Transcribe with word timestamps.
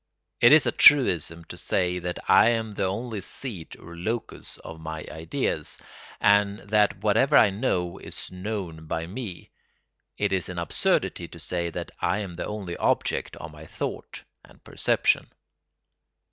It 0.39 0.51
is 0.51 0.65
a 0.65 0.71
truism 0.71 1.43
to 1.43 1.57
say 1.59 1.99
that 1.99 2.17
I 2.27 2.49
am 2.49 2.71
the 2.71 2.85
only 2.87 3.21
seat 3.21 3.75
or 3.79 3.95
locus 3.95 4.57
of 4.57 4.79
my 4.79 5.05
ideas, 5.11 5.77
and 6.19 6.57
that 6.71 6.97
whatever 7.03 7.35
I 7.37 7.51
know 7.51 7.99
is 7.99 8.31
known 8.31 8.87
by 8.87 9.05
me; 9.05 9.51
it 10.17 10.33
is 10.33 10.49
an 10.49 10.57
absurdity 10.57 11.27
to 11.27 11.39
say 11.39 11.69
that 11.69 11.91
I 11.99 12.17
am 12.17 12.33
the 12.33 12.47
only 12.47 12.75
object 12.77 13.35
of 13.35 13.51
my 13.51 13.67
thought 13.67 14.23
and 14.43 14.63
perception. 14.63 15.27